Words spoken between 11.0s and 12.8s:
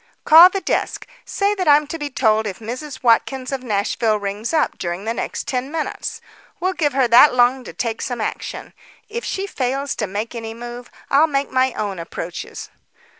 I'll make my own approaches."